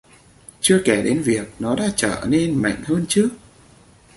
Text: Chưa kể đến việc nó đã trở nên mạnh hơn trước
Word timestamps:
Chưa 0.61 0.81
kể 0.85 1.03
đến 1.03 1.21
việc 1.25 1.47
nó 1.59 1.75
đã 1.75 1.87
trở 1.95 2.25
nên 2.29 2.61
mạnh 2.61 2.83
hơn 2.87 3.05
trước 3.09 3.29